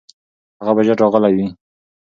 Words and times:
هغه 0.59 0.71
به 0.75 0.81
ژر 0.87 0.97
راغلی 1.03 1.33
وي. 1.35 1.47